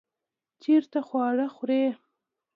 چیرته 0.61 0.99
خواړه 1.07 1.47
خورئ؟ 1.55 1.85